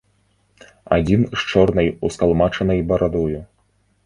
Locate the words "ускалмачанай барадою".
2.09-3.45